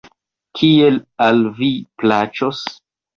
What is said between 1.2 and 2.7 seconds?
al vi plaĉos.